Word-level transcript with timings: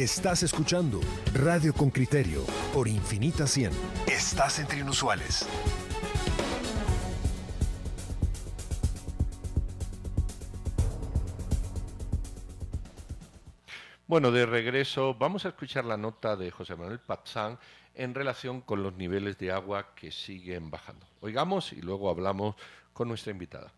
Estás 0.00 0.42
escuchando 0.42 0.98
Radio 1.34 1.74
con 1.74 1.90
Criterio 1.90 2.46
por 2.72 2.88
Infinita 2.88 3.46
100. 3.46 3.70
Estás 4.06 4.58
entre 4.58 4.78
inusuales. 4.78 5.46
Bueno, 14.06 14.30
de 14.30 14.46
regreso 14.46 15.14
vamos 15.16 15.44
a 15.44 15.50
escuchar 15.50 15.84
la 15.84 15.98
nota 15.98 16.34
de 16.34 16.50
José 16.50 16.76
Manuel 16.76 17.00
Patzán 17.00 17.58
en 17.94 18.14
relación 18.14 18.62
con 18.62 18.82
los 18.82 18.94
niveles 18.94 19.36
de 19.36 19.52
agua 19.52 19.94
que 19.94 20.10
siguen 20.10 20.70
bajando. 20.70 21.06
Oigamos 21.20 21.74
y 21.74 21.82
luego 21.82 22.08
hablamos 22.08 22.54
con 22.94 23.08
nuestra 23.08 23.32
invitada. 23.32 23.70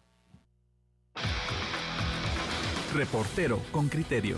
Reportero 2.94 3.60
con 3.72 3.88
criterio. 3.88 4.36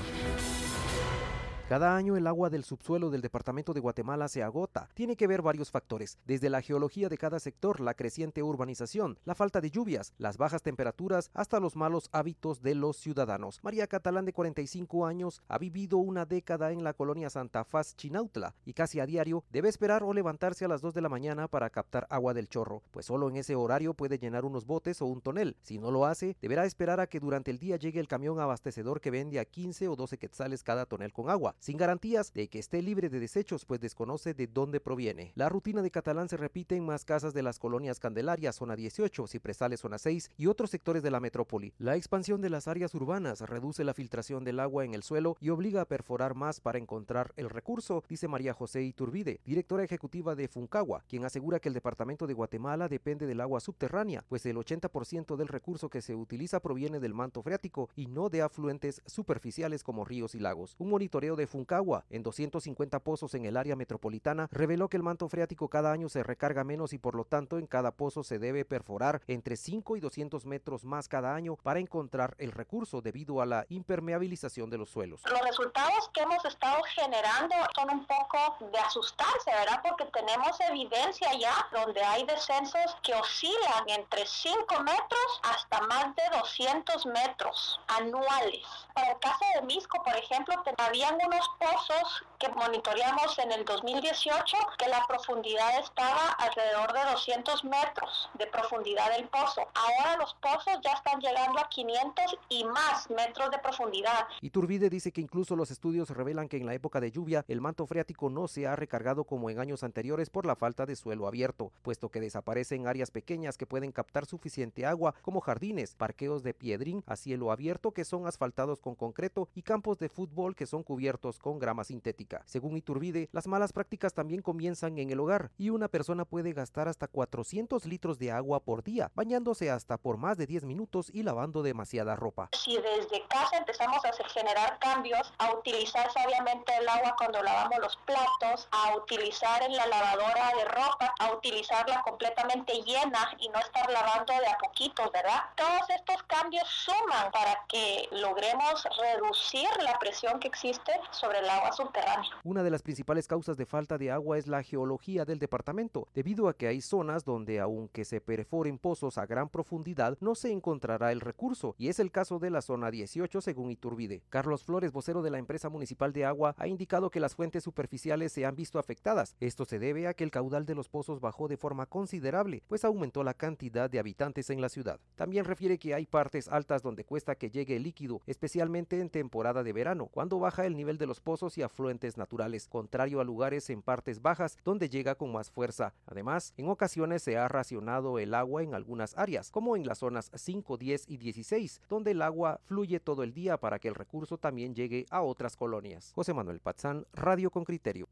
Cada 1.67 1.97
año 1.97 2.19
el 2.19 2.27
agua 2.27 2.51
del 2.51 2.63
subsuelo 2.63 3.09
del 3.09 3.23
departamento 3.23 3.73
de 3.73 3.81
Guatemala 3.81 4.29
se 4.29 4.43
agota. 4.43 4.91
Tiene 4.93 5.17
que 5.17 5.27
ver 5.27 5.41
varios 5.41 5.71
factores, 5.71 6.19
desde 6.27 6.51
la 6.51 6.61
geología 6.61 7.09
de 7.09 7.17
cada 7.17 7.41
sector, 7.41 7.81
la 7.81 7.95
creciente 7.95 8.43
urbanización, 8.43 9.19
la 9.25 9.35
falta 9.35 9.63
de 9.63 9.71
lluvias, 9.71 10.13
las 10.19 10.37
bajas 10.37 10.63
temperaturas, 10.63 11.31
hasta 11.33 11.61
los 11.61 11.75
malos 11.75 12.11
hábitos 12.13 12.61
de 12.61 12.75
los 12.75 12.99
ciudadanos. 12.99 13.61
María 13.63 13.87
Catalán, 13.87 14.27
de 14.27 14.35
45 14.35 15.07
años, 15.07 15.41
ha 15.49 15.57
vivido 15.57 15.97
una 15.97 16.27
década 16.27 16.71
en 16.71 16.85
la 16.85 16.93
colonia 16.93 17.31
Santa 17.31 17.65
Faz 17.65 17.97
Chinautla 17.97 18.55
y 18.67 18.75
casi 18.75 19.01
a 19.01 19.07
diario 19.07 19.43
debe 19.51 19.71
esperar 19.71 20.03
o 20.03 20.13
levantarse 20.13 20.67
a 20.67 20.69
las 20.69 20.83
2 20.83 20.93
de 20.93 21.01
la 21.01 21.09
mañana 21.09 21.49
para 21.49 21.71
captar 21.71 22.07
agua 22.11 22.35
del 22.35 22.51
chorro, 22.51 22.83
pues 22.91 23.07
solo 23.07 23.31
en 23.31 23.37
ese 23.37 23.55
horario 23.55 23.95
puede 23.95 24.19
llenar 24.19 24.45
unos 24.45 24.67
botes 24.67 25.01
o 25.01 25.07
un 25.07 25.23
tonel. 25.23 25.57
Si 25.63 25.79
no 25.79 25.91
lo 25.91 26.05
hace, 26.05 26.37
deberá 26.43 26.67
esperar 26.67 27.01
a 27.01 27.07
que 27.07 27.21
durante 27.21 27.51
el 27.51 27.59
día 27.59 27.79
llegue 27.79 28.01
el 28.01 28.09
camión 28.09 28.39
abastecedor 28.39 29.01
que 29.01 29.11
vende 29.11 29.41
a 29.41 29.47
15 29.47 29.89
o 29.89 29.97
12 29.97 30.19
quetzales 30.19 30.63
cada 30.63 30.85
tonel 30.85 31.15
con 31.15 31.31
agua 31.31 31.54
sin 31.59 31.77
garantías 31.77 32.33
de 32.33 32.49
que 32.49 32.59
esté 32.59 32.83
libre 32.83 33.09
de 33.09 33.21
desechos, 33.21 33.65
pues 33.65 33.81
desconoce 33.81 34.35
de 34.35 34.47
dónde 34.47 34.81
proviene. 34.81 35.33
La 35.35 35.49
rutina 35.49 35.83
de 35.83 35.91
Catalán 35.91 36.29
se 36.29 36.37
repite 36.37 36.77
en 36.77 36.85
más 36.85 37.05
casas 37.05 37.35
de 37.35 37.43
las 37.43 37.59
colonias 37.59 37.99
Candelaria, 37.99 38.53
zona 38.53 38.77
18, 38.77 39.27
Cipresales, 39.27 39.81
zona 39.81 39.99
6 39.99 40.31
y 40.37 40.47
otros 40.47 40.71
sectores 40.71 41.03
de 41.03 41.11
la 41.11 41.21
metrópoli. 41.21 41.73
La 41.79 41.97
expansión 41.97 42.41
de 42.41 42.51
las 42.51 42.69
áreas 42.69 42.95
urbanas 42.95 43.41
reduce 43.41 43.85
la 43.85 43.95
filtración 43.95 44.45
del 44.45 44.61
agua 44.61 44.85
en 44.85 44.95
el 44.95 45.03
suelo 45.03 45.37
y 45.41 45.51
obliga 45.51 45.83
a 45.83 45.89
perforar 45.89 46.35
más 46.35 46.61
para 46.61 46.79
encontrar 46.79 47.33
el 47.37 47.51
recurso, 47.51 48.03
dice 48.09 48.29
María 48.29 48.53
José 48.53 48.83
Iturbide, 48.83 49.41
directora 49.45 49.85
ejecutiva 49.85 50.35
de 50.35 50.49
Funcagua, 50.49 51.05
quien 51.09 51.25
asegura 51.25 51.61
que 51.61 51.69
el 51.69 51.75
departamento 51.75 52.27
de 52.27 52.35
Guatemala 52.35 52.89
depende 52.89 53.27
del 53.27 53.41
agua 53.41 53.61
subterránea, 53.61 54.25
pues 54.29 54.47
el 54.47 54.57
80% 54.57 55.37
del 55.37 55.49
recurso 55.49 55.89
que 55.89 56.03
se 56.03 56.15
utiliza 56.15 56.61
proviene 56.61 57.01
del 57.01 57.15
manto 57.15 57.43
freático 57.43 57.89
y 57.97 58.07
no 58.07 58.29
de 58.29 58.43
afluentes 58.43 59.03
superficiales 59.07 59.83
como 59.83 60.05
ríos 60.05 60.35
y 60.35 60.39
lagos. 60.39 60.75
Un 60.79 60.91
monitoreo 60.91 61.37
de 61.37 61.44
Funcagua, 61.47 62.05
en 62.11 62.23
250 62.23 63.01
pozos 63.01 63.35
en 63.35 63.45
el 63.45 63.57
área 63.57 63.77
metropolitana, 63.77 64.49
reveló 64.51 64.89
que 64.89 64.97
el 64.97 65.03
manto 65.03 65.29
freático 65.29 65.69
cada 65.69 65.93
año 65.93 66.09
se 66.09 66.23
recarga 66.23 66.65
menos 66.65 66.93
y 66.93 66.99
por 66.99 67.15
lo 67.15 67.25
tanto 67.25 67.59
en 67.59 67.67
cada 67.67 67.91
pozo 67.93 68.23
se 68.23 68.39
debe 68.39 68.65
perforar 68.65 69.23
entre 69.27 69.57
5 69.57 69.97
y 69.97 70.01
200 70.01 70.47
metros 70.47 70.85
más 70.85 71.09
cada 71.09 71.35
año 71.35 71.57
para 71.57 71.81
encontrar 71.81 72.35
el 72.39 72.53
recurso 72.53 73.01
debido 73.01 73.41
a 73.41 73.47
la 73.47 73.67
impermeabilización 73.69 74.71
de 74.71 74.79
los 74.79 74.91
suelos. 74.91 75.23
Los 75.29 75.41
resultados 75.41 76.11
que 76.13 76.23
hemos 76.23 76.45
estado 76.45 76.83
generando 76.95 77.55
son 77.75 77.91
un 77.91 78.07
poco 78.07 78.57
de 78.73 78.79
asustarse, 78.79 79.51
¿verdad? 79.51 79.81
Porque 79.83 80.05
tenemos 80.07 80.59
evidencia 80.61 81.29
ya 81.39 81.55
donde 81.73 82.03
hay 82.03 82.25
descensos 82.27 82.97
que 83.03 83.15
oscilan 83.15 83.89
entre 83.89 84.27
5 84.27 84.83
metros 84.83 85.41
hasta 85.43 85.81
más 85.87 86.15
de 86.17 86.23
200 86.39 87.07
metros 87.07 87.81
anuales. 87.89 88.63
Para 88.95 89.13
el 89.13 89.19
caso 89.19 89.45
de 89.55 89.63
Misco, 89.67 90.03
por 90.03 90.17
ejemplo, 90.17 90.55
habían 90.79 91.15
unos 91.15 91.34
pozos 91.59 92.25
que 92.39 92.49
monitoreamos 92.49 93.39
en 93.39 93.53
el 93.53 93.65
2018 93.65 94.57
que 94.79 94.89
la 94.89 95.05
profundidad 95.07 95.79
estaba 95.81 96.31
alrededor 96.39 96.93
de 96.93 97.11
200 97.13 97.65
metros 97.65 98.31
de 98.35 98.47
profundidad 98.47 99.11
del 99.17 99.29
pozo. 99.29 99.63
Ahora 99.75 100.17
los 100.19 100.35
pozos 100.35 100.79
ya 100.83 100.93
están 100.93 101.21
llegando 101.21 101.59
a 101.59 101.69
500 101.69 102.37
y 102.49 102.65
más 102.65 103.09
metros 103.11 103.51
de 103.51 103.59
profundidad. 103.59 104.27
Iturbide 104.41 104.91
dice 104.91 105.13
que 105.13 105.21
incluso 105.21 105.57
los 105.57 105.71
estudios 105.71 106.11
revelan 106.11 106.49
que 106.49 106.57
en 106.57 106.67
la 106.67 106.75
época 106.75 107.01
de 107.01 107.11
lluvia 107.11 107.45
el 107.49 107.61
manto 107.61 107.87
freático 107.87 108.31
no 108.31 108.49
se 108.49 108.67
ha 108.67 108.77
recargado 108.77 109.25
como 109.25 109.51
en 109.51 109.59
años 109.59 109.83
anteriores 109.83 110.31
por 110.31 110.47
la 110.47 110.57
falta 110.57 110.87
de 110.87 110.97
suelo 110.97 111.27
abierto, 111.27 111.73
puesto 111.83 112.11
que 112.11 112.21
desaparecen 112.21 112.87
áreas 112.87 113.11
pequeñas 113.11 113.57
que 113.57 113.67
pueden 113.67 113.93
captar 113.93 114.27
suficiente 114.27 114.87
agua 114.87 115.15
como 115.23 115.41
jardines, 115.41 115.95
parqueos 115.95 116.43
de 116.43 116.55
piedrín 116.55 117.03
a 117.07 117.17
cielo 117.17 117.51
abierto 117.51 117.93
que 117.93 118.05
son 118.05 118.27
asfaltados 118.27 118.81
con 118.81 118.95
concreto 118.95 119.49
y 119.55 119.63
campos 119.63 119.99
de 119.99 120.09
fútbol 120.09 120.55
que 120.55 120.67
son 120.67 120.83
cubiertos 120.83 121.24
con 121.33 121.59
grama 121.59 121.85
sintética. 121.85 122.43
Según 122.45 122.77
Iturbide, 122.77 123.29
las 123.33 123.47
malas 123.47 123.73
prácticas 123.73 124.13
también 124.13 124.43
comienzan 124.43 124.99
en 124.99 125.11
el 125.11 125.21
hogar 125.21 125.51
y 125.57 125.71
una 125.71 125.89
persona 125.89 126.25
puede 126.25 126.53
gastar 126.53 126.87
hasta 126.89 127.09
400 127.09 127.87
litros 127.87 128.19
de 128.19 128.31
agua 128.31 128.61
por 128.61 128.83
día, 128.83 129.11
bañándose 129.15 129.71
hasta 129.71 129.97
por 129.97 130.19
más 130.19 130.37
de 130.37 130.47
10 130.47 130.65
minutos 130.65 131.11
y 131.13 131.23
lavando 131.23 131.63
demasiada 131.63 132.15
ropa. 132.15 132.51
Si 132.53 132.77
desde 132.77 133.27
casa 133.29 133.57
empezamos 133.57 134.05
a 134.05 134.29
generar 134.29 134.79
cambios, 134.79 135.33
a 135.39 135.53
utilizar 135.55 136.13
sabiamente 136.13 136.77
el 136.77 136.89
agua 136.89 137.15
cuando 137.17 137.43
lavamos 137.43 137.79
los 137.79 137.97
platos, 138.05 138.69
a 138.71 138.97
utilizar 138.97 139.63
en 139.63 139.75
la 139.77 139.87
lavadora 139.87 140.53
de 140.57 140.65
ropa, 140.67 141.15
a 141.19 141.33
utilizarla 141.33 142.03
completamente 142.03 142.75
llena 142.83 143.35
y 143.39 143.49
no 143.49 143.59
estar 143.59 143.91
lavando 143.91 144.33
de 144.35 144.47
a 144.47 144.59
poquitos, 144.59 145.11
¿verdad? 145.13 145.43
Todos 145.57 145.89
estos 145.91 146.23
cambios 146.25 146.69
suman 146.69 147.31
para 147.33 147.65
que 147.69 148.09
logremos 148.11 148.87
reducir 148.99 149.69
la 149.83 149.99
presión 149.99 150.39
que 150.41 150.49
existe 150.49 150.93
sobre 151.15 151.39
el 151.39 151.49
agua 151.49 151.73
subterránea. 151.73 152.31
Una 152.43 152.63
de 152.63 152.71
las 152.71 152.83
principales 152.83 153.27
causas 153.27 153.57
de 153.57 153.67
falta 153.67 153.99
de 153.99 154.11
agua 154.11 154.39
es 154.39 154.47
la 154.47 154.63
geología 154.63 155.25
del 155.25 155.39
departamento, 155.39 156.09
debido 156.15 156.49
a 156.49 156.55
que 156.55 156.67
hay 156.67 156.81
zonas 156.81 157.25
donde 157.25 157.61
aunque 157.61 158.05
se 158.05 158.21
perforen 158.21 158.79
pozos 158.79 159.19
a 159.19 159.27
gran 159.27 159.49
profundidad, 159.49 160.17
no 160.21 160.35
se 160.35 160.51
encontrará 160.51 161.13
el 161.13 161.21
recurso, 161.21 161.75
y 161.79 161.89
es 161.89 161.99
el 161.99 162.11
caso 162.11 162.39
de 162.39 162.51
la 162.51 162.63
zona 162.63 162.91
18 162.91 163.41
según 163.41 163.71
Iturbide. 163.71 164.23
Carlos 164.29 164.65
Flores, 164.65 164.93
vocero 164.93 165.23
de 165.23 165.31
la 165.31 165.39
empresa 165.39 165.69
municipal 165.69 166.13
de 166.13 166.25
agua, 166.25 166.55
ha 166.59 166.67
indicado 166.67 167.11
que 167.11 167.21
las 167.21 167.35
fuentes 167.35 167.65
superficiales 167.65 168.33
se 168.33 168.45
han 168.45 168.57
visto 168.57 168.79
afectadas. 168.79 169.37
Esto 169.41 169.65
se 169.65 169.79
debe 169.79 170.09
a 170.09 170.15
que 170.15 170.25
el 170.25 170.31
caudal 170.31 170.67
de 170.67 170.75
los 170.75 170.89
pozos 170.89 171.21
bajó 171.21 171.49
de 171.49 171.57
forma 171.57 171.87
considerable, 171.87 172.63
pues 172.67 172.85
aumentó 172.85 173.23
la 173.23 173.35
cantidad 173.35 173.89
de 173.89 173.99
habitantes 173.99 174.51
en 174.51 174.61
la 174.61 174.69
ciudad. 174.69 175.01
También 175.15 175.45
refiere 175.45 175.79
que 175.79 175.95
hay 175.95 176.07
partes 176.07 176.49
altas 176.49 176.83
donde 176.83 177.05
cuesta 177.05 177.35
que 177.37 177.51
llegue 177.51 177.77
el 177.77 177.83
líquido, 177.83 178.21
especialmente 178.27 179.01
en 179.01 179.11
temporada 179.11 179.63
de 179.63 179.73
verano, 179.73 180.07
cuando 180.07 180.39
baja 180.39 180.67
el 180.67 180.77
nivel 180.77 180.99
de 180.99 181.04
los 181.07 181.21
pozos 181.21 181.59
y 181.59 181.63
afluentes 181.63 182.17
naturales, 182.17 182.69
contrario 182.69 183.21
a 183.21 183.25
lugares 183.25 183.71
en 183.71 183.83
partes 183.83 184.23
bajas 184.23 184.59
donde 184.65 184.89
llega 184.89 185.15
con 185.15 185.33
más 185.33 185.51
fuerza. 185.51 185.95
Además, 186.07 186.55
en 186.57 186.69
ocasiones 186.69 187.23
se 187.23 187.37
ha 187.37 187.49
racionado 187.49 188.19
el 188.19 188.35
agua 188.35 188.63
en 188.63 188.75
algunas 188.75 189.17
áreas, 189.17 189.51
como 189.51 189.77
en 189.77 189.87
las 189.87 189.99
zonas 189.99 190.31
5, 190.35 190.77
10 190.77 191.05
y 191.09 191.17
16, 191.17 191.81
donde 191.89 192.13
el 192.13 192.23
agua 192.23 192.61
fluye 192.65 193.01
todo 193.01 193.23
el 193.23 193.35
día 193.35 193.57
para 193.57 193.79
que 193.79 193.89
el 193.89 193.95
recurso 193.95 194.39
también 194.39 194.75
llegue 194.75 195.07
a 195.11 195.23
otras 195.23 195.57
colonias. 195.57 196.13
José 196.15 196.35
Manuel 196.35 196.61
Patzán, 196.61 197.07
Radio 197.13 197.51
con 197.51 197.65
Criterio. 197.65 198.09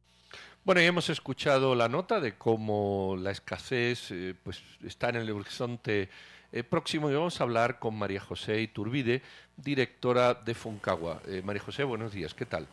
Bueno, 0.65 0.81
ya 0.81 0.87
hemos 0.87 1.11
escuchado 1.11 1.75
la 1.75 1.89
nota 1.89 2.21
de 2.21 2.35
cómo 2.35 3.17
la 3.19 3.31
escasez 3.31 4.11
eh, 4.11 4.35
pues, 4.43 4.63
está 4.83 5.11
en 5.11 5.17
el 5.17 5.31
horizonte 5.31 6.09
eh, 6.53 6.63
próximo 6.63 7.11
y 7.11 7.15
vamos 7.15 7.41
a 7.41 7.45
hablar 7.45 7.79
con 7.79 7.97
María 7.97 8.21
José 8.21 8.61
Iturbide, 8.61 9.23
directora 9.57 10.35
de 10.35 10.55
Foncagua. 10.55 11.21
Eh, 11.27 11.43
María 11.45 11.63
José, 11.63 11.85
buenos 11.85 12.13
días, 12.13 12.35
¿qué 12.35 12.47
tal? 12.47 12.67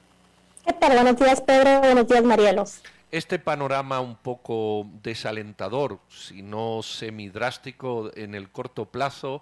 ¿Qué 0.66 0.74
tal? 0.74 0.94
Buenos 0.94 1.16
días, 1.18 1.42
Pedro. 1.42 1.80
Buenos 1.80 2.08
días, 2.08 2.24
Marielos. 2.24 2.82
Este 3.12 3.40
panorama 3.40 4.02
un 4.02 4.16
poco 4.16 4.86
desalentador, 5.02 6.00
si 6.10 6.42
no 6.42 6.84
semidrástico 6.84 8.12
en 8.16 8.36
el 8.36 8.52
corto 8.52 8.86
plazo, 8.86 9.42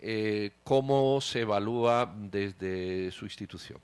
eh, 0.00 0.52
¿cómo 0.64 1.20
se 1.20 1.40
evalúa 1.40 2.12
desde 2.14 3.10
su 3.12 3.24
institución? 3.24 3.80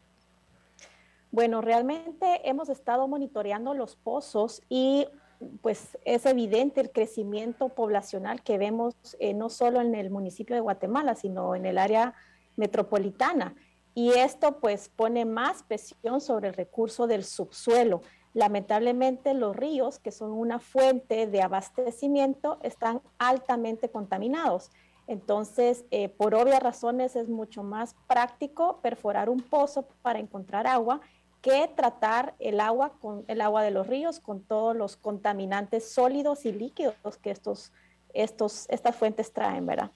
Bueno, 1.31 1.62
realmente 1.62 2.46
hemos 2.46 2.69
estado 2.69 3.08
monitoreando 3.08 3.73
los 3.73 3.96
pozos 3.96 4.61
y 4.69 5.06
pues 5.62 5.96
es 6.05 6.26
evidente 6.26 6.81
el 6.81 6.90
crecimiento 6.90 7.70
poblacional 7.70 8.43
que 8.43 8.58
vemos 8.58 8.94
eh, 9.19 9.32
no 9.32 9.49
solo 9.49 9.81
en 9.81 9.94
el 9.94 10.11
municipio 10.11 10.55
de 10.55 10.61
Guatemala, 10.61 11.14
sino 11.14 11.55
en 11.55 11.64
el 11.64 11.78
área 11.78 12.14
metropolitana. 12.56 13.55
Y 13.94 14.10
esto 14.12 14.58
pues 14.58 14.88
pone 14.88 15.24
más 15.24 15.62
presión 15.62 16.20
sobre 16.20 16.48
el 16.48 16.54
recurso 16.54 17.06
del 17.06 17.24
subsuelo. 17.24 18.02
Lamentablemente 18.34 19.34
los 19.34 19.54
ríos, 19.54 19.98
que 19.98 20.12
son 20.12 20.30
una 20.30 20.58
fuente 20.58 21.26
de 21.26 21.42
abastecimiento, 21.42 22.58
están 22.62 23.02
altamente 23.18 23.90
contaminados. 23.90 24.70
Entonces, 25.06 25.84
eh, 25.90 26.08
por 26.08 26.34
obvias 26.34 26.62
razones 26.62 27.16
es 27.16 27.28
mucho 27.28 27.62
más 27.62 27.94
práctico 28.06 28.80
perforar 28.80 29.28
un 29.28 29.40
pozo 29.40 29.86
para 30.00 30.18
encontrar 30.18 30.66
agua 30.66 31.00
que 31.42 31.68
tratar 31.76 32.34
el 32.38 32.60
agua 32.60 32.92
con 33.00 33.24
el 33.26 33.40
agua 33.40 33.64
de 33.64 33.72
los 33.72 33.88
ríos 33.88 34.20
con 34.20 34.42
todos 34.42 34.76
los 34.76 34.96
contaminantes 34.96 35.92
sólidos 35.92 36.46
y 36.46 36.52
líquidos 36.52 36.94
que 37.20 37.32
estos, 37.32 37.72
estos, 38.14 38.66
estas 38.70 38.94
fuentes 38.94 39.32
traen, 39.32 39.66
¿verdad? 39.66 39.90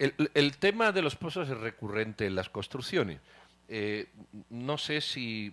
El, 0.00 0.30
el 0.34 0.58
tema 0.58 0.90
de 0.90 1.02
los 1.02 1.14
pozos 1.14 1.48
es 1.48 1.56
recurrente 1.56 2.26
en 2.26 2.34
las 2.34 2.50
construcciones. 2.50 3.20
Eh, 3.68 4.06
no 4.48 4.78
sé 4.78 5.00
si, 5.00 5.52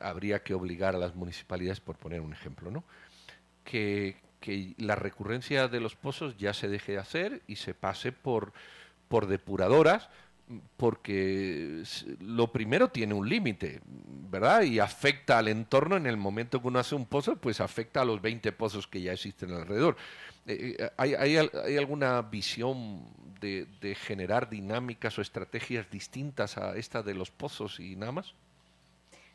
habría 0.00 0.42
que 0.42 0.54
obligar 0.54 0.94
a 0.94 0.98
las 0.98 1.14
municipalidades, 1.14 1.80
por 1.80 1.96
poner 1.96 2.20
un 2.20 2.32
ejemplo, 2.32 2.70
¿no? 2.70 2.84
que, 3.64 4.16
la 4.76 4.94
recurrencia 4.94 5.68
de 5.68 5.80
los 5.80 5.96
pozos 5.96 6.36
ya 6.36 6.52
se 6.52 6.68
deje 6.68 6.92
de 6.92 6.98
hacer 6.98 7.42
y 7.46 7.56
se 7.56 7.72
pase 7.72 8.12
por, 8.12 8.52
depuradoras, 9.26 10.08
porque 10.76 11.82
lo 12.20 12.52
primero 12.52 12.88
tiene 12.88 13.14
un 13.14 13.28
límite, 13.28 13.80
¿verdad? 13.84 14.62
Y 14.62 14.80
afecta 14.80 15.38
al 15.38 15.48
entorno 15.48 15.96
en 15.96 16.06
el 16.06 16.16
momento 16.16 16.60
que 16.60 16.68
uno 16.68 16.80
hace 16.80 16.94
un 16.94 17.06
pozo, 17.06 17.36
pues 17.36 17.60
afecta 17.60 18.02
a 18.02 18.04
los 18.04 18.20
20 18.20 18.52
pozos 18.52 18.86
que 18.86 19.00
ya 19.00 19.12
existen 19.12 19.52
alrededor. 19.52 19.96
Eh, 20.46 20.76
eh, 20.78 20.90
¿hay, 20.98 21.14
hay, 21.14 21.76
alguna 21.78 22.20
visión 22.22 23.06
de, 23.40 23.94
generar 23.94 24.48
dinámicas 24.48 25.18
o 25.18 25.22
estrategias 25.22 25.90
distintas 25.90 26.56
a 26.58 26.76
esta 26.76 27.02
de 27.02 27.14
los 27.14 27.30
pozos 27.30 27.80
y 27.80 27.96
nada 27.96 28.12
más? 28.12 28.34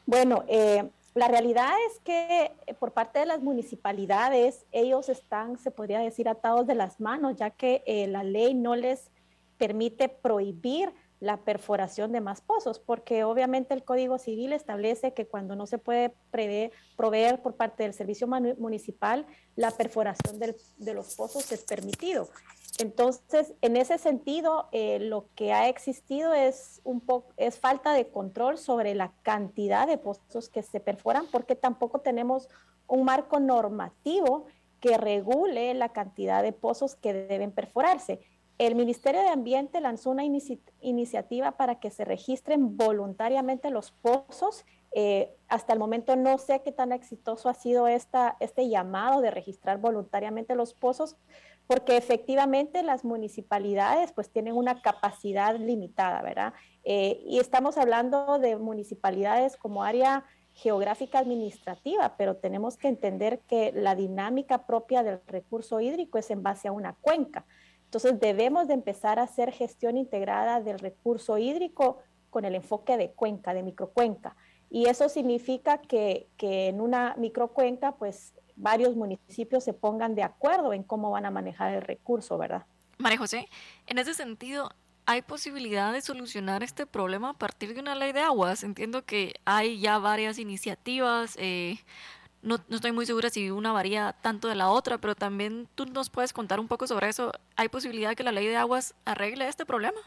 Bueno, 0.05 0.43
eh, 0.47 0.89
la 1.15 1.27
realidad 1.27 1.73
es 1.89 1.99
que 1.99 2.51
por 2.79 2.93
parte 2.93 3.19
de 3.19 3.25
las 3.25 3.41
municipalidades, 3.41 4.65
ellos 4.71 5.09
están, 5.09 5.57
se 5.57 5.71
podría 5.71 5.99
decir, 5.99 6.29
atados 6.29 6.65
de 6.67 6.75
las 6.75 6.99
manos, 6.99 7.35
ya 7.37 7.49
que 7.49 7.83
la 8.09 8.23
ley 8.23 8.53
no 8.53 8.75
les 8.75 9.11
permite 9.57 10.09
prohibir 10.09 10.93
la 11.19 11.37
perforación 11.37 12.11
de 12.11 12.21
más 12.21 12.41
pozos, 12.41 12.79
porque 12.79 13.23
obviamente 13.23 13.73
el 13.73 13.83
Código 13.83 14.17
Civil 14.17 14.53
establece 14.53 15.13
que 15.13 15.27
cuando 15.27 15.55
no 15.55 15.67
se 15.67 15.77
puede 15.77 16.13
prever, 16.31 16.71
proveer 16.95 17.41
por 17.41 17.55
parte 17.55 17.83
del 17.83 17.93
servicio 17.93 18.27
municipal, 18.27 19.25
la 19.55 19.71
perforación 19.71 20.39
de 20.39 20.93
los 20.93 21.15
pozos 21.15 21.51
es 21.51 21.63
permitido. 21.63 22.29
Entonces, 22.79 23.53
en 23.61 23.75
ese 23.75 23.97
sentido, 23.97 24.69
eh, 24.71 24.99
lo 24.99 25.27
que 25.35 25.51
ha 25.51 25.67
existido 25.67 26.33
es 26.33 26.79
un 26.85 27.01
poco 27.01 27.33
es 27.35 27.59
falta 27.59 27.91
de 27.93 28.09
control 28.09 28.57
sobre 28.57 28.95
la 28.95 29.11
cantidad 29.21 29.85
de 29.85 29.97
pozos 29.97 30.47
que 30.47 30.63
se 30.63 30.79
perforan, 30.79 31.25
porque 31.29 31.55
tampoco 31.55 31.99
tenemos 31.99 32.47
un 32.87 33.03
marco 33.03 33.41
normativo 33.41 34.45
que 34.79 34.97
regule 34.97 35.73
la 35.73 35.89
cantidad 35.89 36.41
de 36.41 36.53
pozos 36.53 36.95
que 36.95 37.11
deben 37.13 37.51
perforarse. 37.51 38.21
El 38.57 38.75
Ministerio 38.75 39.21
de 39.21 39.29
Ambiente 39.29 39.81
lanzó 39.81 40.11
una 40.11 40.23
iniciativa 40.23 41.51
para 41.51 41.79
que 41.79 41.91
se 41.91 42.05
registren 42.05 42.77
voluntariamente 42.77 43.71
los 43.71 43.91
pozos. 43.91 44.65
Eh, 44.91 45.35
hasta 45.47 45.73
el 45.73 45.79
momento 45.79 46.15
no 46.15 46.37
sé 46.37 46.61
qué 46.61 46.71
tan 46.71 46.91
exitoso 46.91 47.47
ha 47.47 47.53
sido 47.53 47.87
este 47.87 48.69
llamado 48.69 49.21
de 49.21 49.31
registrar 49.31 49.79
voluntariamente 49.79 50.55
los 50.55 50.73
pozos, 50.73 51.15
porque 51.69 51.97
efectivamente 51.97 52.81
las 52.81 53.05
municipalidades 53.05 54.11
pues 54.11 54.31
tienen 54.31 54.55
una 54.55 54.81
capacidad 54.81 55.55
limitada, 55.55 56.19
¿verdad? 56.23 56.53
Eh, 56.83 57.21
y 57.27 57.37
estamos 57.37 57.77
hablando 57.77 58.39
de 58.39 58.57
municipalidades 58.57 59.55
como 59.55 59.83
área 59.83 60.25
geográfica 60.53 61.19
administrativa, 61.19 62.15
pero 62.17 62.37
tenemos 62.37 62.75
que 62.75 62.87
entender 62.87 63.41
que 63.41 63.71
la 63.71 63.93
dinámica 63.93 64.65
propia 64.65 65.03
del 65.03 65.21
recurso 65.27 65.79
hídrico 65.79 66.17
es 66.17 66.31
en 66.31 66.41
base 66.41 66.69
a 66.69 66.71
una 66.71 66.95
cuenca. 67.01 67.45
Entonces 67.83 68.19
debemos 68.19 68.67
de 68.67 68.73
empezar 68.73 69.19
a 69.19 69.23
hacer 69.23 69.51
gestión 69.51 69.95
integrada 69.95 70.61
del 70.61 70.79
recurso 70.79 71.37
hídrico 71.37 71.99
con 72.31 72.45
el 72.45 72.55
enfoque 72.55 72.97
de 72.97 73.11
cuenca, 73.11 73.53
de 73.53 73.61
microcuenca. 73.61 74.35
Y 74.71 74.87
eso 74.87 75.07
significa 75.07 75.77
que, 75.77 76.29
que 76.35 76.69
en 76.69 76.81
una 76.81 77.13
microcuenca, 77.19 77.91
pues 77.91 78.33
varios 78.59 78.95
municipios 78.95 79.63
se 79.63 79.73
pongan 79.73 80.15
de 80.15 80.23
acuerdo 80.23 80.73
en 80.73 80.83
cómo 80.83 81.09
van 81.09 81.25
a 81.25 81.31
manejar 81.31 81.73
el 81.73 81.81
recurso, 81.81 82.37
¿verdad? 82.37 82.65
María 82.97 83.17
José, 83.17 83.47
en 83.87 83.97
ese 83.97 84.13
sentido, 84.13 84.69
¿hay 85.05 85.21
posibilidad 85.21 85.93
de 85.93 86.01
solucionar 86.01 86.61
este 86.61 86.85
problema 86.85 87.31
a 87.31 87.33
partir 87.33 87.73
de 87.73 87.79
una 87.79 87.95
ley 87.95 88.11
de 88.11 88.19
aguas? 88.19 88.63
Entiendo 88.63 89.05
que 89.05 89.33
hay 89.45 89.79
ya 89.79 89.97
varias 89.97 90.37
iniciativas, 90.37 91.35
eh, 91.39 91.79
no, 92.41 92.57
estoy 92.69 92.91
muy 92.91 93.05
segura 93.05 93.29
si 93.29 93.49
una 93.49 93.71
varía 93.71 94.15
tanto 94.21 94.47
de 94.47 94.55
la 94.55 94.69
otra, 94.69 94.97
pero 94.97 95.15
también 95.15 95.67
tú 95.75 95.85
nos 95.85 96.09
puedes 96.09 96.33
contar 96.33 96.59
un 96.59 96.67
poco 96.67 96.87
sobre 96.87 97.09
eso. 97.09 97.31
¿Hay 97.55 97.69
posibilidad 97.69 98.09
de 98.09 98.15
que 98.15 98.23
la 98.23 98.31
ley 98.31 98.47
de 98.47 98.57
aguas 98.57 98.93
arregle 99.05 99.47
este 99.47 99.65
problema? 99.65 99.99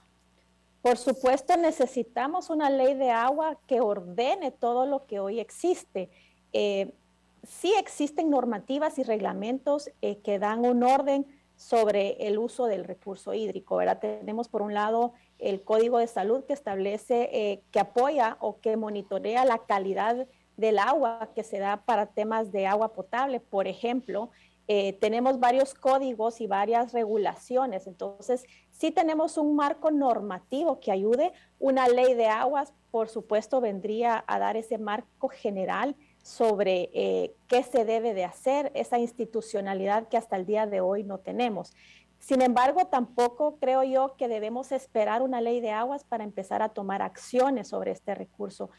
Por 0.82 0.98
supuesto, 0.98 1.56
necesitamos 1.56 2.50
una 2.50 2.68
ley 2.68 2.94
de 2.94 3.10
agua 3.10 3.58
que 3.66 3.80
ordene 3.80 4.50
todo 4.50 4.84
lo 4.86 5.06
que 5.06 5.20
hoy 5.20 5.40
existe. 5.40 6.10
Eh, 6.52 6.92
sí 7.42 7.74
existen 7.78 8.30
normativas 8.30 8.98
y 8.98 9.02
reglamentos 9.02 9.90
eh, 10.00 10.18
que 10.18 10.38
dan 10.38 10.64
un 10.64 10.82
orden 10.82 11.26
sobre 11.56 12.26
el 12.26 12.38
uso 12.38 12.66
del 12.66 12.84
recurso 12.84 13.34
hídrico. 13.34 13.76
¿verdad? 13.76 13.98
Tenemos 14.00 14.48
por 14.48 14.62
un 14.62 14.74
lado 14.74 15.12
el 15.38 15.62
Código 15.62 15.98
de 15.98 16.06
Salud 16.06 16.44
que 16.44 16.52
establece, 16.52 17.30
eh, 17.32 17.62
que 17.70 17.80
apoya 17.80 18.36
o 18.40 18.60
que 18.60 18.76
monitorea 18.76 19.44
la 19.44 19.58
calidad 19.58 20.26
del 20.56 20.78
agua 20.78 21.30
que 21.34 21.44
se 21.44 21.58
da 21.58 21.84
para 21.84 22.06
temas 22.06 22.52
de 22.52 22.66
agua 22.66 22.92
potable. 22.92 23.40
Por 23.40 23.66
ejemplo, 23.66 24.30
eh, 24.68 24.94
tenemos 24.94 25.40
varios 25.40 25.74
códigos 25.74 26.40
y 26.40 26.46
varias 26.46 26.92
regulaciones. 26.92 27.86
Entonces, 27.86 28.44
si 28.70 28.90
tenemos 28.90 29.36
un 29.36 29.56
marco 29.56 29.90
normativo 29.90 30.80
que 30.80 30.92
ayude. 30.92 31.32
Una 31.58 31.86
ley 31.88 32.14
de 32.14 32.26
aguas, 32.26 32.72
por 32.90 33.08
supuesto, 33.08 33.60
vendría 33.60 34.24
a 34.26 34.38
dar 34.38 34.56
ese 34.56 34.78
marco 34.78 35.28
general 35.28 35.94
sobre 36.22 36.90
eh, 36.94 37.34
qué 37.48 37.62
se 37.62 37.84
debe 37.84 38.14
de 38.14 38.24
hacer, 38.24 38.70
esa 38.74 38.98
institucionalidad 38.98 40.08
que 40.08 40.16
hasta 40.16 40.36
el 40.36 40.46
día 40.46 40.66
de 40.66 40.80
hoy 40.80 41.02
no 41.02 41.18
tenemos. 41.18 41.74
Sin 42.18 42.40
embargo, 42.40 42.86
tampoco 42.86 43.56
creo 43.58 43.82
yo 43.82 44.14
que 44.16 44.28
debemos 44.28 44.70
esperar 44.70 45.22
una 45.22 45.40
ley 45.40 45.60
de 45.60 45.72
aguas 45.72 46.04
para 46.04 46.22
empezar 46.22 46.62
a 46.62 46.68
tomar 46.68 47.02
acciones 47.02 47.68
sobre 47.68 47.90
este 47.90 48.14
recurso. 48.14 48.70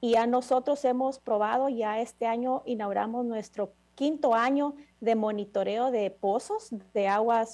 Y 0.00 0.12
ya 0.12 0.26
nosotros 0.26 0.84
hemos 0.84 1.20
probado, 1.20 1.68
ya 1.68 2.00
este 2.00 2.26
año 2.26 2.62
inauguramos 2.66 3.24
nuestro 3.24 3.72
quinto 3.94 4.34
año 4.34 4.74
de 5.00 5.14
monitoreo 5.14 5.90
de 5.90 6.10
pozos 6.10 6.70
de 6.92 7.08
agua, 7.08 7.44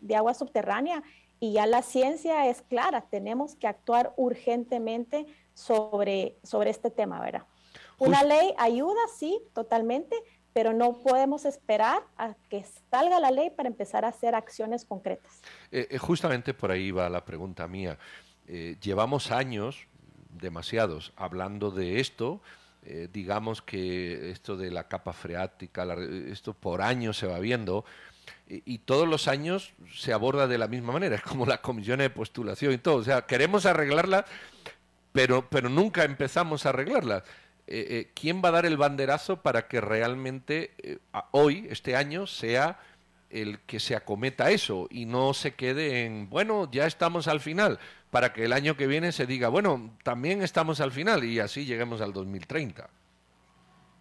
de 0.00 0.16
agua 0.16 0.34
subterránea 0.34 1.02
y 1.40 1.52
ya 1.52 1.66
la 1.66 1.82
ciencia 1.82 2.46
es 2.48 2.62
clara, 2.62 3.02
tenemos 3.10 3.56
que 3.56 3.66
actuar 3.66 4.12
urgentemente 4.16 5.26
sobre, 5.54 6.38
sobre 6.42 6.70
este 6.70 6.90
tema, 6.90 7.20
¿verdad? 7.20 7.44
Una 7.98 8.22
ley 8.22 8.54
ayuda, 8.58 9.00
sí, 9.16 9.40
totalmente, 9.54 10.16
pero 10.52 10.72
no 10.72 11.02
podemos 11.02 11.44
esperar 11.44 12.02
a 12.16 12.34
que 12.48 12.64
salga 12.90 13.20
la 13.20 13.30
ley 13.30 13.50
para 13.50 13.68
empezar 13.68 14.04
a 14.04 14.08
hacer 14.08 14.34
acciones 14.34 14.84
concretas. 14.84 15.40
Eh, 15.70 15.86
eh, 15.90 15.98
justamente 15.98 16.54
por 16.54 16.70
ahí 16.70 16.90
va 16.90 17.08
la 17.08 17.24
pregunta 17.24 17.66
mía. 17.68 17.98
Eh, 18.48 18.76
llevamos 18.80 19.30
años 19.30 19.86
demasiados 20.30 21.12
hablando 21.16 21.70
de 21.70 22.00
esto. 22.00 22.40
Eh, 22.88 23.08
digamos 23.12 23.62
que 23.62 24.30
esto 24.30 24.56
de 24.56 24.70
la 24.70 24.86
capa 24.86 25.12
freática, 25.12 25.84
esto 26.30 26.54
por 26.54 26.82
años 26.82 27.16
se 27.16 27.26
va 27.26 27.40
viendo 27.40 27.84
y, 28.46 28.78
todos 28.78 29.08
los 29.08 29.26
años 29.26 29.72
se 29.92 30.12
aborda 30.12 30.46
de 30.46 30.56
la 30.56 30.68
misma 30.68 30.92
manera, 30.92 31.16
es 31.16 31.22
como 31.22 31.46
la 31.46 31.60
comisión 31.60 31.98
de 31.98 32.10
postulación 32.10 32.72
y 32.72 32.78
todo. 32.78 32.96
O 32.96 33.02
sea, 33.02 33.22
queremos 33.22 33.66
arreglarla, 33.66 34.24
pero, 35.10 35.50
pero 35.50 35.68
nunca 35.68 36.04
empezamos 36.04 36.64
a 36.64 36.68
arreglarla. 36.68 37.24
Eh, 37.66 37.86
eh, 37.90 38.12
¿Quién 38.14 38.42
va 38.44 38.50
a 38.50 38.52
dar 38.52 38.66
el 38.66 38.76
banderazo 38.76 39.42
para 39.42 39.68
que 39.68 39.80
realmente 39.80 41.00
hoy, 41.32 41.66
este 41.70 41.96
año, 41.96 42.26
sea 42.26 42.78
el 43.28 43.58
que 43.60 43.80
se 43.80 43.96
acometa 43.96 44.50
eso 44.50 44.86
y 44.88 45.04
no 45.04 45.34
se 45.34 45.54
quede 45.54 46.04
en, 46.04 46.30
bueno, 46.30 46.70
ya 46.70 46.86
estamos 46.86 47.28
al 47.28 47.40
final? 47.40 47.78
para 48.16 48.32
que 48.32 48.44
el 48.44 48.54
año 48.54 48.78
que 48.78 48.86
viene 48.86 49.12
se 49.12 49.26
diga, 49.26 49.50
bueno, 49.50 49.90
también 50.02 50.42
estamos 50.42 50.80
al 50.80 50.90
final 50.90 51.22
y 51.22 51.38
así 51.38 51.66
lleguemos 51.66 52.00
al 52.00 52.14
2030. 52.14 52.88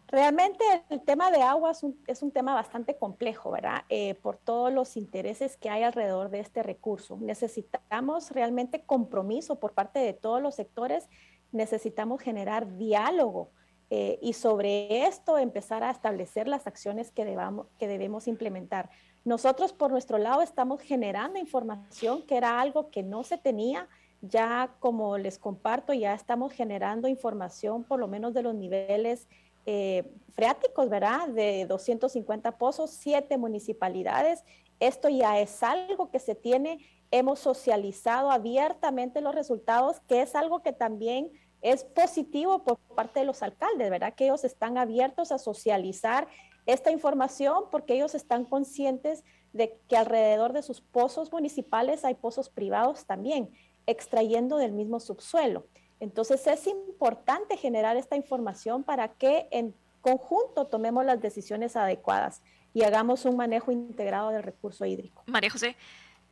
Realmente 0.07 0.63
el 0.89 1.01
tema 1.01 1.31
de 1.31 1.41
agua 1.41 1.71
es 1.71 2.21
un, 2.21 2.31
tema 2.31 2.53
bastante 2.53 2.95
complejo, 2.95 3.51
¿verdad? 3.51 3.83
Eh, 3.89 4.13
por 4.15 4.37
todos 4.37 4.71
los 4.71 4.95
intereses 4.95 5.57
que 5.57 5.69
hay 5.69 5.83
alrededor 5.83 6.29
de 6.29 6.39
este 6.39 6.63
recurso. 6.63 7.17
Necesitamos 7.19 8.31
realmente 8.31 8.83
compromiso 8.85 9.59
por 9.59 9.73
parte 9.73 9.99
de 9.99 10.13
todos 10.13 10.41
los 10.41 10.55
sectores, 10.55 11.09
necesitamos 11.51 12.21
generar 12.21 12.77
diálogo 12.77 13.51
eh, 13.89 14.17
y 14.21 14.33
sobre 14.33 15.05
esto 15.05 15.37
empezar 15.37 15.83
a 15.83 15.91
establecer 15.91 16.47
las 16.47 16.67
acciones 16.67 17.11
que, 17.11 17.23
debamos, 17.25 17.67
que 17.77 17.87
debemos 17.87 18.27
implementar. 18.27 18.89
Nosotros 19.23 19.73
por 19.73 19.91
nuestro 19.91 20.17
lado 20.17 20.41
estamos 20.41 20.81
generando 20.81 21.39
información 21.39 22.23
que 22.23 22.37
era 22.37 22.59
algo 22.59 22.89
que 22.89 23.03
no 23.03 23.23
se 23.23 23.37
tenía 23.37 23.87
ya 24.21 24.75
como 24.79 25.17
les 25.17 25.37
comparto, 25.37 25.93
ya 25.93 26.13
estamos 26.13 26.51
generando 26.51 27.07
información 27.07 27.83
por 27.83 27.99
lo 27.99 28.07
menos 28.07 28.33
de 28.33 28.41
los 28.41 28.55
niveles 28.55 29.27
eh, 29.65 30.03
freáticos, 30.33 30.89
¿verdad? 30.89 31.27
De 31.29 31.65
250 31.65 32.57
pozos, 32.57 32.91
siete 32.91 33.37
municipalidades. 33.37 34.43
Esto 34.79 35.09
ya 35.09 35.39
es 35.39 35.63
algo 35.63 36.11
que 36.11 36.19
se 36.19 36.35
tiene, 36.35 36.79
hemos 37.11 37.39
socializado 37.39 38.31
abiertamente 38.31 39.21
los 39.21 39.35
resultados, 39.35 39.99
que 40.07 40.21
es 40.21 40.35
algo 40.35 40.61
que 40.61 40.73
también 40.73 41.31
es 41.61 41.83
positivo 41.83 42.63
por 42.63 42.77
parte 42.77 43.21
de 43.21 43.25
los 43.25 43.41
alcaldes, 43.41 43.89
¿verdad? 43.89 44.13
Que 44.13 44.25
ellos 44.25 44.43
están 44.43 44.77
abiertos 44.77 45.31
a 45.31 45.37
socializar 45.37 46.27
esta 46.65 46.91
información 46.91 47.65
porque 47.71 47.95
ellos 47.95 48.15
están 48.15 48.45
conscientes 48.45 49.23
de 49.53 49.79
que 49.87 49.97
alrededor 49.97 50.53
de 50.53 50.61
sus 50.61 50.81
pozos 50.81 51.31
municipales 51.31 52.03
hay 52.03 52.15
pozos 52.15 52.49
privados 52.49 53.05
también 53.05 53.49
extrayendo 53.87 54.57
del 54.57 54.73
mismo 54.73 54.99
subsuelo. 54.99 55.65
Entonces 55.99 56.45
es 56.47 56.67
importante 56.67 57.57
generar 57.57 57.97
esta 57.97 58.15
información 58.15 58.83
para 58.83 59.13
que 59.13 59.47
en 59.51 59.73
conjunto 60.01 60.67
tomemos 60.67 61.05
las 61.05 61.21
decisiones 61.21 61.75
adecuadas 61.75 62.41
y 62.73 62.83
hagamos 62.83 63.25
un 63.25 63.37
manejo 63.37 63.71
integrado 63.71 64.29
del 64.29 64.43
recurso 64.43 64.85
hídrico. 64.85 65.23
María 65.27 65.49
José, 65.49 65.75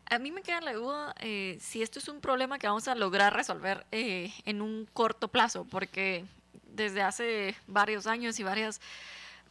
a 0.10 0.20
mí 0.20 0.32
me 0.32 0.42
queda 0.42 0.62
la 0.62 0.74
duda 0.74 1.16
eh, 1.20 1.58
si 1.62 1.82
esto 1.82 2.00
es 2.00 2.08
un 2.08 2.22
problema 2.22 2.60
que 2.60 2.68
vamos 2.68 2.88
a 2.88 2.96
lograr 2.96 3.34
resolver 3.34 3.86
eh, 3.92 4.34
en 4.46 4.62
un 4.62 4.88
corto 4.94 5.28
plazo, 5.28 5.66
porque 5.66 6.26
desde 6.68 7.02
hace 7.02 7.56
varios 7.68 8.08
años 8.08 8.40
y 8.40 8.44
varias 8.44 8.82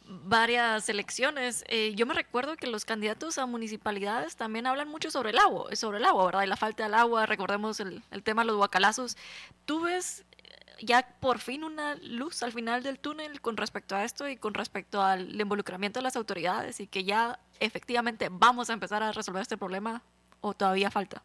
varias 0.05 0.89
elecciones, 0.89 1.63
eh, 1.69 1.93
yo 1.95 2.05
me 2.05 2.13
recuerdo 2.13 2.57
que 2.57 2.67
los 2.67 2.83
candidatos 2.83 3.37
a 3.37 3.45
municipalidades 3.45 4.35
también 4.35 4.67
hablan 4.67 4.89
mucho 4.89 5.09
sobre 5.09 5.29
el 5.29 5.39
agua, 5.39 5.73
sobre 5.77 5.99
el 5.99 6.05
agua, 6.05 6.25
¿verdad? 6.25 6.43
Y 6.43 6.47
la 6.47 6.57
falta 6.57 6.83
del 6.83 6.93
agua, 6.93 7.25
recordemos 7.25 7.79
el, 7.79 8.03
el 8.11 8.21
tema 8.21 8.41
de 8.41 8.47
los 8.47 8.57
guacalazos. 8.57 9.15
¿Tú 9.63 9.79
ves 9.79 10.25
ya 10.81 11.07
por 11.19 11.39
fin 11.39 11.63
una 11.63 11.95
luz 11.95 12.43
al 12.43 12.51
final 12.51 12.83
del 12.83 12.99
túnel 12.99 13.41
con 13.41 13.57
respecto 13.57 13.95
a 13.95 14.03
esto 14.03 14.27
y 14.27 14.35
con 14.35 14.53
respecto 14.53 15.01
al 15.01 15.39
involucramiento 15.39 15.99
de 15.99 16.03
las 16.03 16.15
autoridades 16.15 16.79
y 16.79 16.87
que 16.87 17.03
ya 17.03 17.39
efectivamente 17.59 18.27
vamos 18.31 18.69
a 18.69 18.73
empezar 18.73 19.03
a 19.03 19.11
resolver 19.11 19.41
este 19.41 19.57
problema 19.57 20.03
o 20.43 20.53
todavía 20.53 20.91
falta? 20.91 21.23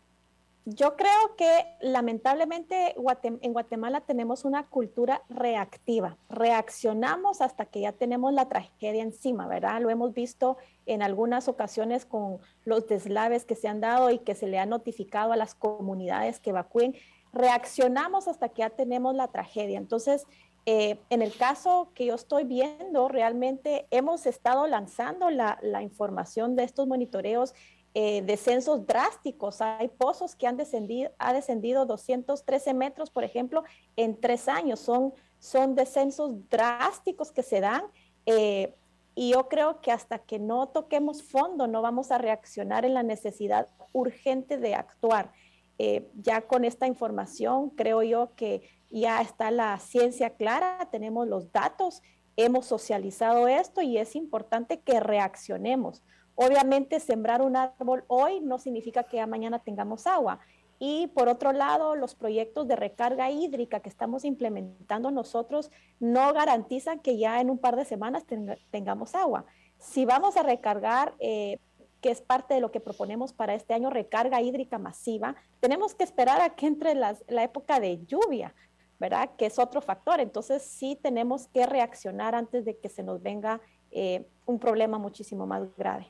Yo 0.64 0.96
creo 0.96 1.37
que 1.37 1.64
lamentablemente 1.80 2.94
en 3.22 3.52
Guatemala 3.52 4.02
tenemos 4.02 4.44
una 4.44 4.66
cultura 4.66 5.22
reactiva. 5.30 6.18
Reaccionamos 6.28 7.40
hasta 7.40 7.64
que 7.64 7.80
ya 7.80 7.92
tenemos 7.92 8.34
la 8.34 8.48
tragedia 8.48 9.02
encima, 9.02 9.46
¿verdad? 9.46 9.80
Lo 9.80 9.88
hemos 9.88 10.12
visto 10.12 10.58
en 10.84 11.02
algunas 11.02 11.48
ocasiones 11.48 12.04
con 12.04 12.38
los 12.64 12.87
deslaves 12.87 13.46
que 13.46 13.54
se 13.54 13.66
han 13.66 13.80
dado 13.80 14.10
y 14.10 14.18
que 14.18 14.34
se 14.34 14.46
le 14.46 14.58
ha 14.58 14.66
notificado 14.66 15.32
a 15.32 15.37
las 15.37 15.54
comunidades 15.54 16.38
que 16.38 16.50
evacúen 16.50 16.94
reaccionamos 17.32 18.28
hasta 18.28 18.48
que 18.48 18.60
ya 18.60 18.70
tenemos 18.70 19.14
la 19.14 19.28
tragedia. 19.28 19.78
Entonces, 19.78 20.26
eh, 20.66 20.98
en 21.08 21.22
el 21.22 21.34
caso 21.34 21.92
que 21.94 22.06
yo 22.06 22.14
estoy 22.14 22.44
viendo, 22.44 23.08
realmente 23.08 23.87
hemos 23.90 24.26
estado 24.26 24.66
lanzando 24.66 25.30
la, 25.30 25.58
información 25.82 26.56
de 26.56 26.64
estos 26.64 26.87
monitoreos, 26.87 27.54
eh, 28.00 28.23
descensos 28.23 28.87
drásticos. 28.87 29.61
Hay 29.61 29.88
pozos 29.88 30.37
que 30.37 30.47
han 30.47 30.57
descendido, 30.57 31.11
ha 31.19 31.33
descendido 31.33 31.85
213 31.85 32.73
metros, 32.73 33.11
por 33.11 33.25
ejemplo, 33.25 33.64
en 33.97 34.21
tres 34.21 34.47
años. 34.47 34.78
Son, 34.78 35.12
son 35.40 35.75
descensos 35.75 36.49
drásticos 36.49 37.33
que 37.33 37.43
se 37.43 37.59
dan. 37.59 37.83
Eh, 38.25 38.73
y 39.17 39.33
yo 39.33 39.49
creo 39.49 39.81
que 39.81 39.90
hasta 39.90 40.21
que 40.21 40.38
no 40.38 40.69
toquemos 40.69 41.25
fondo, 41.25 41.67
no 41.67 41.83
vamos 41.83 42.12
a 42.12 42.19
reaccionar 42.19 42.85
en 42.85 42.95
la 42.95 43.02
necesidad 43.02 43.69
urgente 43.90 44.59
de 44.59 44.76
actuar. 44.76 45.33
Eh, 45.78 46.09
ya 46.14 46.43
con 46.43 46.64
esta 46.64 46.87
información 46.87 47.71
creo 47.71 48.05
yo 48.05 48.33
que 48.37 48.62
ya 48.90 49.21
está 49.21 49.50
la 49.50 49.76
ciencia 49.81 50.31
clara, 50.37 50.88
tenemos 50.93 51.26
los 51.26 51.50
datos, 51.50 52.02
hemos 52.37 52.67
socializado 52.67 53.49
esto 53.49 53.83
y 53.83 53.99
es 53.99 54.14
importante 54.14 54.78
que 54.78 55.00
reaccionemos. 55.00 56.05
Obviamente 56.40 57.00
sembrar 57.00 57.42
un 57.42 57.57
árbol 57.57 58.04
hoy 58.07 58.38
no 58.38 58.61
significa 58.61 59.02
que 59.02 59.26
mañana 59.26 59.59
tengamos 59.59 60.07
agua. 60.07 60.38
Y 60.78 61.09
por 61.09 61.28
otro 61.28 61.52
lado, 61.52 61.97
los 61.97 62.14
proyectos 62.14 62.68
de 62.68 62.76
recarga 62.76 63.28
hídrica 63.28 63.80
que 63.80 63.88
estamos 63.88 64.25
implementando 64.25 65.11
nosotros 65.11 65.73
no 65.99 66.33
garantizan 66.33 67.00
que 67.00 67.18
ya 67.18 67.40
en 67.40 67.50
un 67.50 67.59
par 67.59 67.75
de 67.75 67.85
semanas 67.85 68.25
tengamos 68.71 69.16
agua. 69.16 69.47
Si 69.78 70.04
vamos 70.04 70.37
a 70.37 70.45
recargar 70.45 71.12
eh, 71.18 71.59
que 72.00 72.11
es 72.12 72.23
parte 72.23 72.54
de 72.54 72.61
lo 72.61 72.71
que 72.71 72.78
proponemos 72.78 73.33
para 73.33 73.54
este 73.54 73.75
año, 73.75 73.90
recarga 73.90 74.40
hídrica 74.40 74.78
masiva, 74.78 75.35
tenemos 75.59 75.97
que 75.97 76.04
esperar 76.04 76.40
a 76.40 76.50
que 76.50 76.68
entre 76.68 76.95
la 76.95 77.42
época 77.42 77.80
de 77.80 78.07
lluvia, 78.07 78.54
¿verdad? 79.00 79.30
Que 79.37 79.47
es 79.47 79.59
otro 79.59 79.80
factor. 79.80 80.21
Entonces 80.21 80.62
sí 80.62 80.97
tenemos 81.02 81.49
que 81.49 81.66
reaccionar 81.66 82.37
antes 82.37 82.64
de 82.64 82.78
que 82.78 82.88
se 82.88 83.02
nos 83.02 83.21
venga 83.21 83.61
eh, 83.90 84.25
un 84.47 84.61
problema 84.61 84.99
muchísimo 84.99 85.45
más 85.45 85.64
grave. 85.76 86.07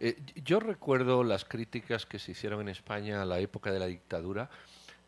Eh, 0.00 0.16
yo 0.44 0.60
recuerdo 0.60 1.24
las 1.24 1.44
críticas 1.44 2.06
que 2.06 2.18
se 2.18 2.32
hicieron 2.32 2.60
en 2.60 2.68
España 2.68 3.22
a 3.22 3.24
la 3.24 3.40
época 3.40 3.72
de 3.72 3.80
la 3.80 3.86
dictadura, 3.86 4.48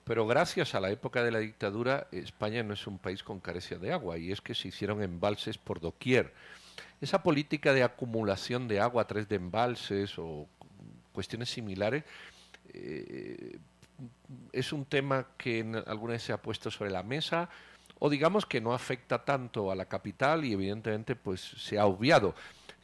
pero 0.04 0.26
gracias 0.26 0.74
a 0.74 0.80
la 0.80 0.90
época 0.90 1.22
de 1.22 1.30
la 1.30 1.38
dictadura, 1.38 2.08
España 2.10 2.62
no 2.62 2.74
es 2.74 2.86
un 2.86 2.98
país 2.98 3.22
con 3.22 3.38
carencia 3.38 3.78
de 3.78 3.92
agua, 3.92 4.18
y 4.18 4.32
es 4.32 4.40
que 4.40 4.54
se 4.54 4.68
hicieron 4.68 5.02
embalses 5.02 5.58
por 5.58 5.80
doquier. 5.80 6.32
Esa 7.00 7.22
política 7.22 7.72
de 7.72 7.82
acumulación 7.82 8.66
de 8.66 8.80
agua 8.80 9.02
a 9.02 9.06
través 9.06 9.28
de 9.28 9.36
embalses 9.36 10.18
o 10.18 10.48
cuestiones 11.12 11.50
similares 11.50 12.04
eh, 12.72 13.58
es 14.52 14.72
un 14.72 14.84
tema 14.84 15.28
que 15.36 15.60
alguna 15.86 16.14
vez 16.14 16.22
se 16.22 16.32
ha 16.32 16.40
puesto 16.40 16.70
sobre 16.70 16.90
la 16.90 17.02
mesa 17.02 17.48
o 17.98 18.08
digamos 18.08 18.46
que 18.46 18.60
no 18.60 18.72
afecta 18.72 19.24
tanto 19.24 19.70
a 19.70 19.74
la 19.74 19.84
capital 19.84 20.44
y 20.44 20.52
evidentemente 20.52 21.16
pues 21.16 21.40
se 21.40 21.78
ha 21.78 21.86
obviado 21.86 22.34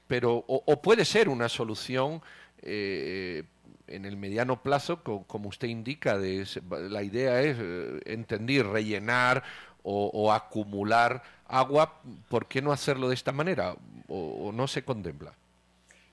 pero 0.07 0.45
o, 0.47 0.83
puede 0.83 1.05
ser 1.05 1.29
una 1.29 1.49
solución 1.49 2.23
eh, 2.63 3.45
en 3.87 4.05
el 4.05 4.17
mediano 4.17 4.63
plazo, 4.63 5.03
como 5.03 5.49
usted 5.49 5.69
indica, 5.69 6.19
de, 6.19 6.47
la 6.89 7.03
idea 7.03 7.41
es, 7.41 7.57
eh, 7.61 8.01
entender, 8.05 8.67
rellenar 8.67 9.43
o, 9.89 10.33
acumular 10.33 11.23
agua, 11.47 12.01
¿por 12.29 12.47
qué 12.47 12.61
no 12.61 12.73
hacerlo 12.73 13.09
de 13.09 13.15
esta 13.15 13.31
manera? 13.31 13.77
¿O, 14.09 14.51
no 14.53 14.67
se 14.67 14.85
contempla? 14.85 15.33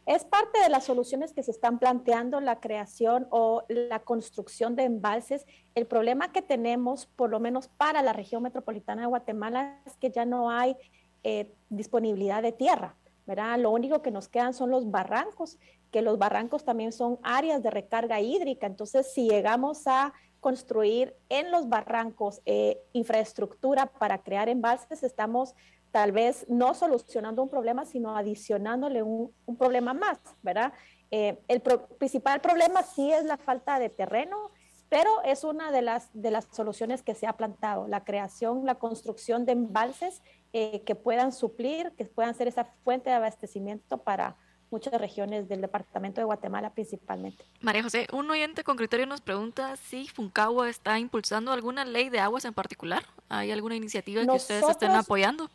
Es 0.05 0.25
parte 0.25 0.59
de 0.59 0.69
las 0.69 0.83
soluciones 0.83 1.33
que 1.33 1.41
se 1.41 1.49
están 1.49 1.79
planteando, 1.79 2.39
la 2.39 2.59
creación 2.59 3.25
o 3.31 3.63
la 3.69 3.99
construcción 3.99 4.75
de 4.75 4.83
embalses. 4.83 5.47
El 5.73 5.87
problema 5.87 6.31
que 6.31 6.43
tenemos, 6.43 7.07
por 7.15 7.31
lo 7.31 7.39
menos 7.39 7.67
para 7.67 8.03
la 8.03 8.13
región 8.13 8.43
metropolitana 8.43 9.03
de 9.03 9.07
Guatemala, 9.07 9.79
es 9.87 9.95
que 9.97 10.11
ya 10.11 10.25
no 10.25 10.51
hay 10.51 10.75
eh, 11.23 11.51
disponibilidad 11.69 12.43
de 12.43 12.51
tierra, 12.51 12.95
¿verdad? 13.25 13.57
Lo 13.59 13.71
único 13.71 14.01
que 14.01 14.11
nos 14.11 14.27
quedan 14.27 14.53
son 14.53 14.69
los 14.69 14.89
barrancos, 14.91 15.57
que 15.91 16.01
los 16.01 16.17
barrancos 16.17 16.65
también 16.65 16.91
son 16.91 17.19
áreas 17.23 17.63
de 17.63 17.69
recarga 17.69 18.19
hídrica. 18.19 18.67
Entonces, 18.67 19.13
si 19.13 19.29
llegamos 19.29 19.87
a 19.87 20.13
construir 20.39 21.15
en 21.29 21.51
los 21.51 21.69
barrancos 21.69 22.41
eh, 22.45 22.81
infraestructura 22.91 23.85
para 23.85 24.23
crear 24.23 24.49
embalses, 24.49 25.03
estamos 25.03 25.55
tal 25.91 26.11
vez 26.11 26.45
no 26.49 26.73
solucionando 26.73 27.43
un 27.43 27.49
problema, 27.49 27.85
sino 27.85 28.17
adicionándole 28.17 29.03
un, 29.03 29.31
problema 29.57 29.93
más, 29.93 30.19
¿verdad? 30.41 30.73
Eh, 31.11 31.39
el 31.47 31.61
principal 31.61 32.41
problema 32.41 32.81
sí 32.81 33.11
es 33.11 33.23
la 33.25 33.37
falta 33.37 33.77
de 33.77 33.89
terreno, 33.89 34.49
pero 34.93 35.23
es 35.23 35.43
una 35.43 35.71
de 35.71 35.81
las, 35.81 36.07
de 36.13 36.29
las 36.29 36.47
soluciones 36.51 37.01
que 37.01 37.15
se 37.15 37.25
ha 37.25 37.33
plantado, 37.33 37.87
la 37.87 38.03
creación, 38.03 38.63
la 38.63 38.75
construcción 38.75 39.43
de 39.43 39.53
embalses 39.53 40.21
eh, 40.53 40.83
que 40.85 40.93
puedan 40.93 41.31
suplir, 41.31 41.93
que 41.97 42.05
puedan 42.05 42.35
ser 42.35 42.47
esa 42.47 42.65
fuente 42.83 43.09
de 43.09 43.15
abastecimiento 43.15 44.03
para, 44.03 44.37
muchas 44.73 44.99
regiones 44.99 45.47
del 45.47 45.61
departamento 45.61 46.19
de 46.19 46.25
Guatemala 46.25 46.73
principalmente. 46.73 47.45
María 47.61 47.83
José, 47.83 48.07
un 48.11 48.29
oyente 48.31 48.63
con 48.63 48.75
criterio 48.75 49.05
nos 49.05 49.21
pregunta 49.21 49.75
si 49.77 50.07
Funcagua 50.07 50.67
está 50.67 50.97
impulsando 50.97 51.51
alguna 51.51 51.85
ley 51.85 52.09
de 52.09 52.19
aguas 52.19 52.43
en 52.45 52.55
particular. 52.55 53.03
¿Hay 53.29 53.51
alguna 53.51 53.75
iniciativa 53.75 54.23
que 54.23 54.31
ustedes 54.31 54.67
estén 54.67 54.91
apoyando? 54.91 55.49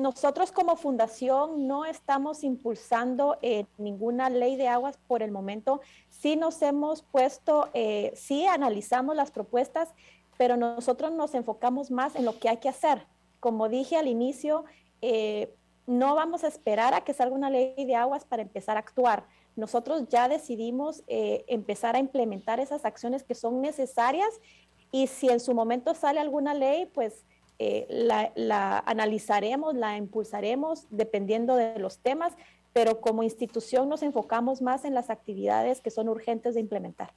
Nosotros 0.00 0.50
como 0.50 0.76
fundación 0.76 1.66
no 1.66 1.84
estamos 1.84 2.42
impulsando 2.42 3.36
eh, 3.42 3.66
ninguna 3.76 4.30
ley 4.30 4.56
de 4.56 4.66
aguas 4.66 4.98
por 5.06 5.22
el 5.22 5.30
momento. 5.30 5.82
Sí 6.08 6.36
nos 6.36 6.62
hemos 6.62 7.02
puesto, 7.02 7.68
eh, 7.74 8.10
sí 8.16 8.46
analizamos 8.46 9.14
las 9.14 9.30
propuestas, 9.30 9.90
pero 10.38 10.56
nosotros 10.56 11.12
nos 11.12 11.34
enfocamos 11.34 11.90
más 11.90 12.16
en 12.16 12.24
lo 12.24 12.38
que 12.38 12.48
hay 12.48 12.56
que 12.56 12.70
hacer. 12.70 13.06
Como 13.40 13.68
dije 13.68 13.98
al 13.98 14.08
inicio, 14.08 14.64
eh, 15.02 15.54
no 15.86 16.14
vamos 16.14 16.44
a 16.44 16.48
esperar 16.48 16.94
a 16.94 17.02
que 17.02 17.12
salga 17.12 17.36
una 17.36 17.50
ley 17.50 17.74
de 17.84 17.94
aguas 17.94 18.24
para 18.24 18.40
empezar 18.40 18.78
a 18.78 18.80
actuar. 18.80 19.26
Nosotros 19.54 20.08
ya 20.08 20.28
decidimos 20.28 21.02
empezar 21.08 21.94
a 21.94 21.98
implementar 21.98 22.58
esas 22.60 22.86
acciones 22.86 23.22
que 23.24 23.34
son 23.34 23.60
necesarias 23.60 24.40
y 24.92 25.08
si 25.08 25.28
en 25.28 25.40
su 25.40 25.52
momento 25.52 25.94
sale 25.94 26.20
alguna 26.20 26.54
ley, 26.54 26.86
pues 26.86 27.26
eh, 27.62 27.86
la, 27.90 28.78
analizaremos, 28.86 29.74
la 29.74 29.98
impulsaremos 29.98 30.86
dependiendo 30.88 31.56
de 31.56 31.78
los 31.78 31.98
temas, 31.98 32.32
pero 32.72 33.02
como 33.02 33.22
institución 33.22 33.86
nos 33.86 34.02
enfocamos 34.02 34.62
más 34.62 34.86
en 34.86 34.94
las 34.94 35.10
actividades 35.10 35.82
que 35.82 35.90
son 35.90 36.08
urgentes 36.08 36.54
de 36.54 36.60
implementar. 36.60 37.12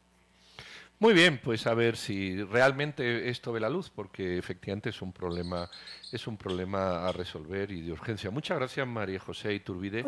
Muy 1.00 1.14
bien, 1.14 1.40
pues 1.42 1.66
a 1.66 1.74
ver 1.74 1.96
si 1.96 2.44
realmente 2.44 3.30
esto 3.30 3.54
ve 3.54 3.62
la 3.62 3.70
luz, 3.70 3.90
porque 3.90 4.38
efectivamente 4.38 4.90
es 4.90 5.02
un 5.02 5.14
problema, 5.14 5.70
es 6.12 6.28
un 6.28 6.36
problema 6.36 7.08
a 7.08 7.14
resolver 7.14 7.72
y 7.72 7.82
de 7.82 7.94
urgencia. 7.94 8.30
Muchas 8.30 8.58
gracias 8.58 8.86
María 8.86 9.20
José 9.20 9.54
Iturbide, 9.54 10.04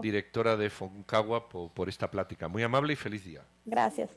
directora 0.00 0.56
de 0.56 0.70
Foncagua, 0.70 1.46
por 1.46 1.88
esta 1.90 2.10
plática. 2.10 2.48
Muy 2.48 2.62
amable 2.62 2.94
y 2.94 2.96
feliz 2.96 3.22
día. 3.22 3.42
Gracias. 3.66 4.08